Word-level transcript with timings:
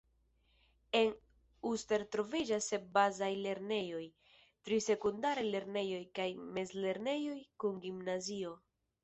En 0.99 1.09
Uster 1.73 2.01
troviĝas 2.15 2.69
sep 2.71 2.87
bazaj 2.95 3.29
lernejoj, 3.43 4.01
tri 4.69 4.81
sekundaraj 4.87 5.45
lernejoj 5.51 6.01
kaj 6.19 6.27
mezlernejo 6.59 7.39
kun 7.67 7.79
gimnazio. 7.87 8.59